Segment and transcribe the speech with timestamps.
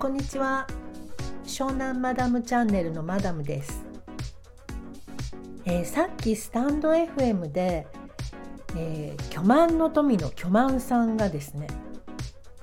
[0.00, 0.66] こんにちは。
[1.44, 3.84] 湘南マダムチャンネルのマダムです、
[5.66, 7.86] えー、さっきスタンド FM で、
[8.78, 11.66] えー、巨万の富の巨万さんがですね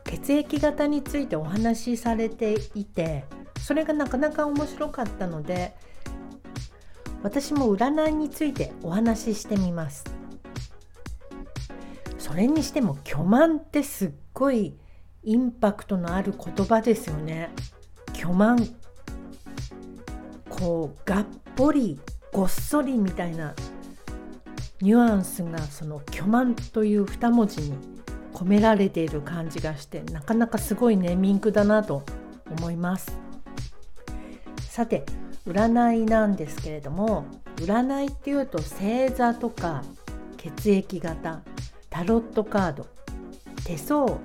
[0.04, 3.26] 血液型についてお話しされていて
[3.62, 5.76] それがなかなか面白かったので
[7.22, 10.06] 私も占いについてお話ししてみます。
[12.18, 14.76] それにしても巨万ってすっごい
[15.28, 17.50] インパクトのある言葉ですよね。
[18.14, 18.58] 巨万。
[20.50, 21.26] こうがっ
[21.58, 22.00] ぽり
[22.32, 23.54] ごっそりみたいな
[24.80, 27.78] ニュアンスがその巨万という2文字に
[28.34, 32.04] 込められている感じがしてなかなかすごいネーミングだなと
[32.58, 33.20] 思います。
[34.62, 35.04] さて
[35.46, 37.26] 占いなんですけれども
[37.58, 39.84] 占いっていうと星座とか
[40.38, 41.42] 血液型
[41.90, 42.88] タロットカード
[43.66, 44.18] 手相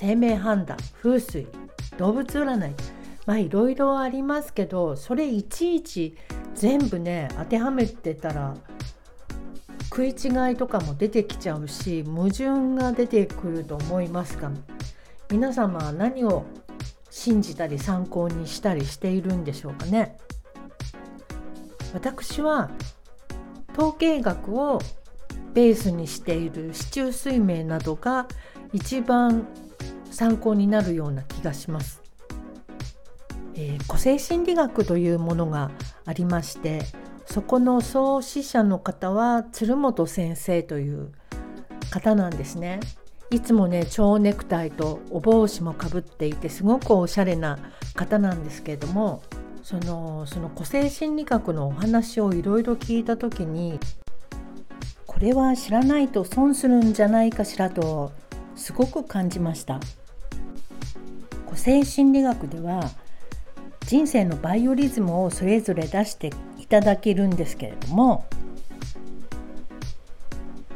[0.00, 1.48] 生命判断風水
[1.96, 2.74] 動物占い
[3.26, 6.16] まあいろいろありますけどそれいちいち
[6.54, 8.54] 全部ね当てはめてたら
[9.90, 14.52] 食い違いとかも出てきちゃうし矛盾が出てくると思いますが
[15.32, 16.46] 皆様は何を
[17.10, 20.16] 信じたり参考にしたりしているんでしょうかね？
[21.92, 22.70] 私は
[23.76, 24.80] 統計学を
[25.54, 28.28] ベースにしている市中水明などが
[28.72, 29.48] 一番
[30.18, 32.02] 参考になるような気がします。
[33.54, 35.70] えー、個性心理学というものが
[36.06, 36.80] ありまして
[37.26, 41.12] そこの創始者の方は鶴本先生という
[41.90, 42.80] 方なんですね。
[43.30, 47.56] いつもね蝶ネクタイとお帽子もかぶっていてすごくおしゃれな
[47.94, 49.22] 方なんですけれども
[49.62, 53.78] そのその個性心理学のお話をいろいろ聞いた時に
[55.06, 58.10] これは知らないと損するんじゃないかしらと
[58.56, 59.78] すごく感じました。
[61.58, 62.90] 性心理学では
[63.86, 68.26] 人生のバイオリズムをそれぞれ出していただけるんですけれども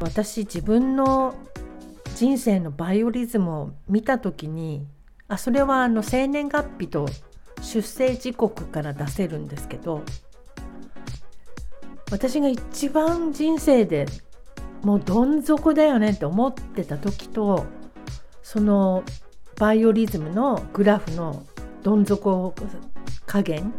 [0.01, 1.35] 私自分の
[2.17, 4.87] 人生のバイオリズムを見た時に
[5.29, 7.07] あそれはあの生年月日と
[7.63, 10.03] 出生時刻から出せるんですけど
[12.11, 14.07] 私が一番人生で
[14.83, 17.65] もうどん底だよねって思ってた時と
[18.43, 19.05] その
[19.59, 21.45] バイオリズムのグラフの
[21.83, 22.55] どん底
[23.27, 23.73] 加減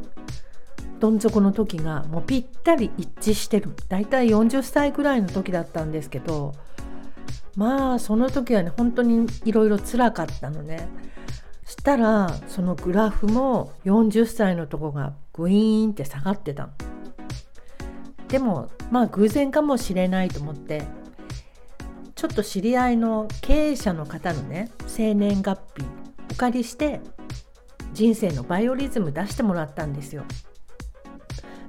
[0.99, 3.71] どん底の時がもうぴったり一致してる。
[3.89, 6.53] だいたい40歳ぐらいの時だったんですけど
[7.55, 10.87] まあその時はね本当にいろいろ辛かったのね。
[11.65, 16.69] したらそのグラフも40歳のとこがグイーンって下がってた
[18.27, 20.83] でもまあ偶然かもしれないと思って
[22.23, 25.85] ちょっと知り合いの経営者の方のね生年月日
[26.31, 27.01] お借りして
[27.91, 30.23] 人生のバイオリズム出してもらったんですよ。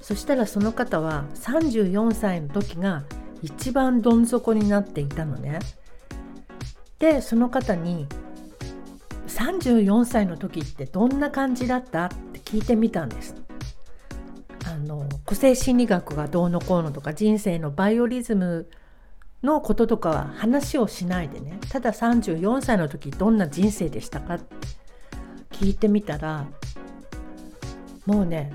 [0.01, 3.03] そしたらその方は34歳の時が
[3.43, 5.59] 一番どん底になっていたのね。
[7.01, 8.07] でその方に
[9.27, 12.05] 34歳の時ってどんな感じだった？
[12.05, 13.35] って聞いてみたんです。
[14.67, 18.69] あの個性心理学がどうのこうのとか人生のバイオリズム
[19.45, 21.61] のこととかは話をしないでね。
[21.69, 24.35] ただ34歳の時どんな人生でしたか？
[24.35, 24.55] って
[25.53, 26.47] 聞いてみたら
[28.07, 28.53] もうね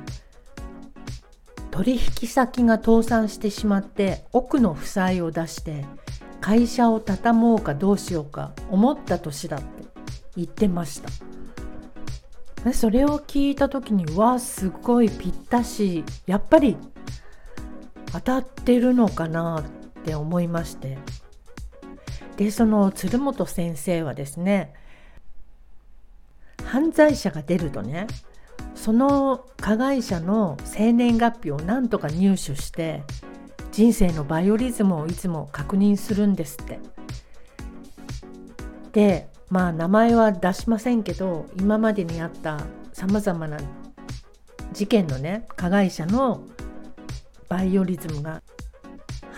[1.72, 5.86] 取引先が倒産してしまって奥の負債を出して
[6.42, 9.66] 会社を畳もうかどうしようか思った年だって
[10.36, 11.02] 言ってまし
[12.64, 12.74] た。
[12.74, 16.76] それを聞いた時にわすごいぴったしやっぱり
[18.12, 19.79] 当たってるのかなって
[20.10, 20.98] って思いまして
[22.38, 24.74] でその鶴本先生はですね
[26.66, 28.08] 犯罪者が出るとね
[28.74, 33.04] その加害者の生年月日をなんとか入手して
[33.72, 36.80] 人生のバイオリズムをいつも確認するんですって。
[38.92, 42.60] でまあ名前は出しませんけど今までにあった
[42.94, 43.60] さまざまな
[44.74, 46.44] 事件のね加害者の
[47.48, 48.42] バイオリズムが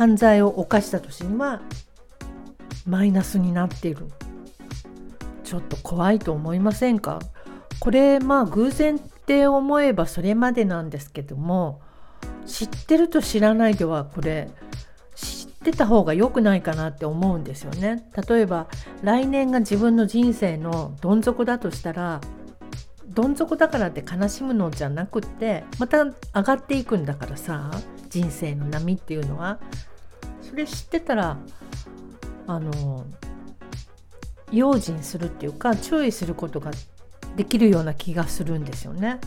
[0.02, 1.62] 犯罪を犯した年には
[2.88, 4.08] マイナスになっている。
[5.44, 7.20] ちょっと怖いと思いませんか？
[7.80, 11.82] これまあ偶然って思えばそれまでなんですけども
[12.48, 14.50] 知ってると知らないではこれ
[15.14, 18.10] 知ってた方が良くないかなって思うんですよね。
[18.28, 18.66] 例えば
[19.04, 22.22] 来年が自分の人生のどん底だとしたら
[23.06, 27.70] どん底だからって悲しむのじゃなくってまた上がっていくんだからさ
[28.10, 29.60] 人生の波っていうのは。
[30.52, 31.38] それ知ってたら
[32.46, 33.06] あの
[34.52, 36.72] 用心するっていうか注意することが
[37.38, 39.22] できるような気がするんですよね。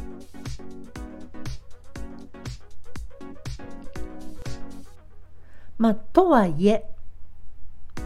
[5.78, 6.84] まあとはいえ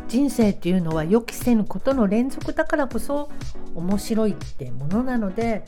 [0.06, 3.30] 人生っていうのは予期せぬことの連続だからこそ
[3.74, 5.64] 面白いってものなので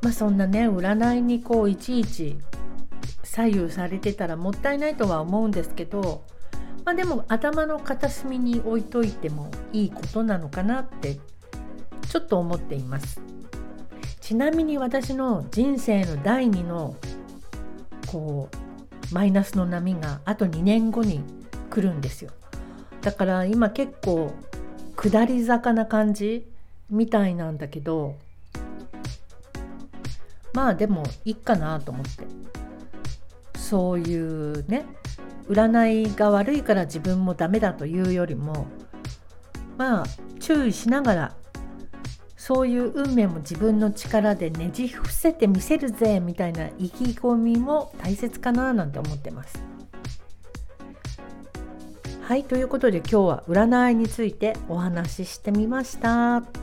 [0.00, 2.38] まあそんなね占いにこういちいち
[3.22, 6.24] 左右されてたらもったいないとは思うんですけど
[6.84, 11.18] まあでも頭の片隅に置いといてもいいことなのかなって
[12.08, 13.20] ちょっと思っています。
[14.20, 16.96] ちなみに私の人生の第2の
[18.06, 18.48] こ
[19.10, 21.22] うマイナスの波があと2年後に
[21.70, 22.30] 来るんですよ。
[23.02, 24.32] だから今結構
[24.96, 26.46] 下り坂な感じ
[26.90, 28.16] みたいなんだけど
[30.52, 32.26] まあでもいいかなと思って。
[33.70, 34.84] そういうね
[35.50, 38.68] 占いが悪いから自分もダメだというよりも
[39.76, 40.06] まあ
[40.38, 41.36] 注意しながら
[42.36, 49.62] そういう運命も自分の力でねじ伏せてみせるぜみたいな意気込みも大切かななんて思ってます。
[52.22, 56.59] はいということで今日は占いについてお話ししてみました。